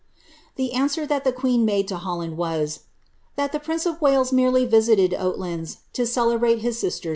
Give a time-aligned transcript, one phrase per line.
[0.31, 2.79] * The answer that the queen made to Holland was,"
[3.35, 7.09] that the prince of Wales merely visited Oatlands to celebrate his sister's birth day."